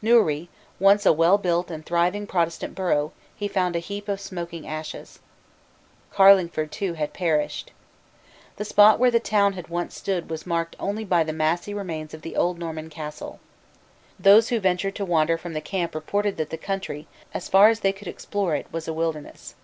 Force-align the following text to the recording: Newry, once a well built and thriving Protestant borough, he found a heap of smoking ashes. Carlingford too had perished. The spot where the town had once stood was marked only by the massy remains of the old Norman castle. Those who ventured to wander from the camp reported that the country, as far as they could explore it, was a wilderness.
Newry, 0.00 0.48
once 0.80 1.04
a 1.04 1.12
well 1.12 1.36
built 1.36 1.70
and 1.70 1.84
thriving 1.84 2.26
Protestant 2.26 2.74
borough, 2.74 3.12
he 3.36 3.46
found 3.46 3.76
a 3.76 3.78
heap 3.78 4.08
of 4.08 4.22
smoking 4.22 4.66
ashes. 4.66 5.18
Carlingford 6.10 6.72
too 6.72 6.94
had 6.94 7.12
perished. 7.12 7.72
The 8.56 8.64
spot 8.64 8.98
where 8.98 9.10
the 9.10 9.20
town 9.20 9.52
had 9.52 9.68
once 9.68 9.94
stood 9.94 10.30
was 10.30 10.46
marked 10.46 10.76
only 10.80 11.04
by 11.04 11.24
the 11.24 11.34
massy 11.34 11.74
remains 11.74 12.14
of 12.14 12.22
the 12.22 12.36
old 12.36 12.58
Norman 12.58 12.88
castle. 12.88 13.38
Those 14.18 14.48
who 14.48 14.60
ventured 14.60 14.94
to 14.94 15.04
wander 15.04 15.36
from 15.36 15.52
the 15.52 15.60
camp 15.60 15.94
reported 15.94 16.38
that 16.38 16.48
the 16.48 16.56
country, 16.56 17.06
as 17.34 17.50
far 17.50 17.68
as 17.68 17.80
they 17.80 17.92
could 17.92 18.08
explore 18.08 18.54
it, 18.56 18.68
was 18.72 18.88
a 18.88 18.94
wilderness. 18.94 19.56